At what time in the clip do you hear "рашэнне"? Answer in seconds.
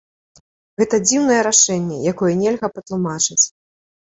1.49-1.97